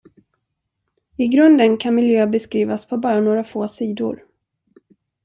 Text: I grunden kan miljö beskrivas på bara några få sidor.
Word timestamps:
I 1.19 1.27
grunden 1.27 1.77
kan 1.77 1.93
miljö 1.95 2.27
beskrivas 2.27 2.85
på 2.85 2.97
bara 2.97 3.21
några 3.21 3.43
få 3.43 3.67
sidor. 3.67 4.23